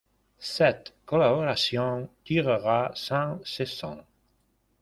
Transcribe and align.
Cette 0.39 0.95
collaboration 1.05 2.09
durera 2.25 2.91
cinq 2.95 3.39
saisons. 3.45 4.03